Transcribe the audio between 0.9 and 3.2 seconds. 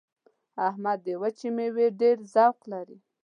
د وچې مېوې ډېر ذوق لري.